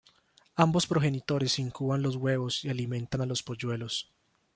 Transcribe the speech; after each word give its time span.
Ambos 0.55 0.87
progenitores 0.87 1.59
incuban 1.59 2.01
los 2.01 2.15
huevos 2.15 2.65
y 2.65 2.69
alimentan 2.69 3.21
a 3.21 3.27
los 3.27 3.43
polluelos. 3.43 4.09